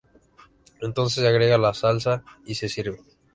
Entonces 0.81 1.21
se 1.21 1.27
agrega 1.27 1.59
la 1.59 1.75
salsa 1.75 2.23
y 2.47 2.55
se 2.55 2.67
sirve. 2.69 3.01